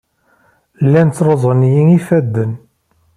[0.85, 2.51] Llan ttruẓun-iyi yifadden.